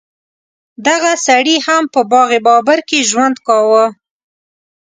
[0.87, 3.85] دغه سړي هم په باغ بابر کې ژوند کاوه.